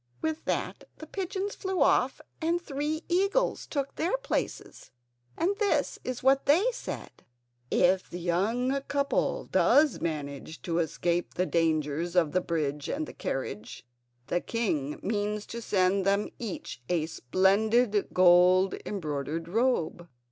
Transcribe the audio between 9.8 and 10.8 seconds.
manage to